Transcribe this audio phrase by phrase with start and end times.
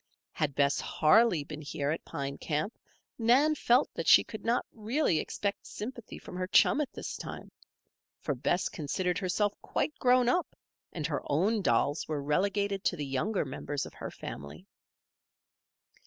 [0.31, 2.75] Had Bess Harley been here at Pine Camp
[3.19, 7.51] Nan felt that she could not really expect sympathy from her chum at this time;
[8.19, 10.55] for Bess considered herself quite grown up
[10.91, 14.65] and her own dolls were relegated to the younger members of her family.